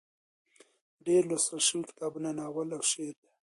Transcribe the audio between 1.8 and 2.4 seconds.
کتابونه